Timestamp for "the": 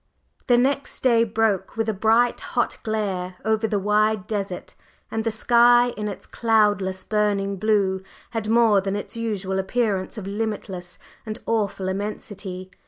0.47-0.57, 3.67-3.77, 5.23-5.29